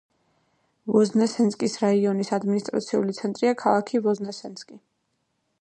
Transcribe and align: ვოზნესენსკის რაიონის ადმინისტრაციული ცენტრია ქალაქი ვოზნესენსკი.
ვოზნესენსკის 0.95 1.77
რაიონის 1.83 2.33
ადმინისტრაციული 2.39 3.19
ცენტრია 3.21 3.55
ქალაქი 3.65 4.03
ვოზნესენსკი. 4.09 4.83